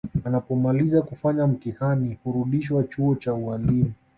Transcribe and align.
Anapomaliza 0.25 1.01
kufanya 1.01 1.47
mtihani 1.47 2.17
hurudishwa 2.23 2.83
chuo 2.83 3.15
cha 3.15 3.33
ualimu 3.33 3.91